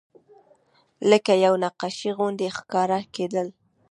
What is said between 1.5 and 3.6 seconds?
نقاشي غوندې ښکاره کېدل.